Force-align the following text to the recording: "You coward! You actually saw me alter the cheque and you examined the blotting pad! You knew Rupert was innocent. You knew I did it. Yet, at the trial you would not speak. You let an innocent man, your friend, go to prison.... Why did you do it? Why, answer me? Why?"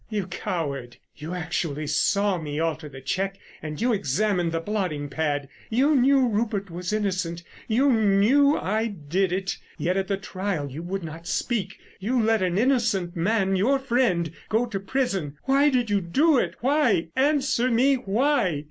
"You 0.09 0.25
coward! 0.25 0.97
You 1.15 1.35
actually 1.35 1.85
saw 1.85 2.39
me 2.39 2.59
alter 2.59 2.89
the 2.89 3.01
cheque 3.01 3.37
and 3.61 3.79
you 3.79 3.93
examined 3.93 4.51
the 4.51 4.59
blotting 4.59 5.09
pad! 5.09 5.47
You 5.69 5.95
knew 5.95 6.27
Rupert 6.27 6.71
was 6.71 6.91
innocent. 6.91 7.43
You 7.67 7.91
knew 7.93 8.57
I 8.57 8.87
did 8.87 9.31
it. 9.31 9.57
Yet, 9.77 9.97
at 9.97 10.07
the 10.07 10.17
trial 10.17 10.71
you 10.71 10.81
would 10.81 11.03
not 11.03 11.27
speak. 11.27 11.77
You 11.99 12.19
let 12.19 12.41
an 12.41 12.57
innocent 12.57 13.15
man, 13.15 13.55
your 13.55 13.77
friend, 13.77 14.31
go 14.49 14.65
to 14.65 14.79
prison.... 14.79 15.37
Why 15.43 15.69
did 15.69 15.91
you 15.91 16.01
do 16.01 16.39
it? 16.39 16.55
Why, 16.61 17.09
answer 17.15 17.69
me? 17.69 17.93
Why?" 17.93 18.59